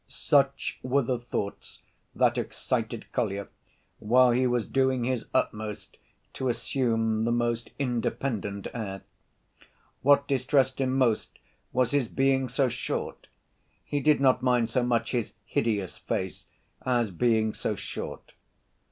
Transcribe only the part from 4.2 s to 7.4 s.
he was doing his utmost to assume the